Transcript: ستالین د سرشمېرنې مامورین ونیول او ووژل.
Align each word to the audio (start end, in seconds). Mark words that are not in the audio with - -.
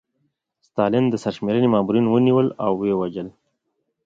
ستالین 0.67 1.05
د 1.09 1.15
سرشمېرنې 1.23 1.67
مامورین 1.73 2.05
ونیول 2.09 2.47
او 2.65 2.71
ووژل. 2.81 3.29